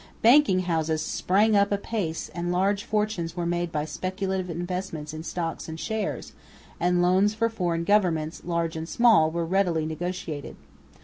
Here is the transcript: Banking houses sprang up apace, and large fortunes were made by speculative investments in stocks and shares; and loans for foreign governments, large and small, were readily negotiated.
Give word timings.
Banking 0.23 0.61
houses 0.61 0.99
sprang 0.99 1.55
up 1.55 1.71
apace, 1.71 2.29
and 2.29 2.51
large 2.51 2.85
fortunes 2.85 3.37
were 3.37 3.45
made 3.45 3.71
by 3.71 3.85
speculative 3.85 4.49
investments 4.49 5.13
in 5.13 5.21
stocks 5.21 5.69
and 5.69 5.79
shares; 5.79 6.33
and 6.79 7.03
loans 7.03 7.35
for 7.35 7.49
foreign 7.49 7.83
governments, 7.83 8.41
large 8.43 8.75
and 8.75 8.89
small, 8.89 9.29
were 9.29 9.45
readily 9.45 9.85
negotiated. 9.85 10.55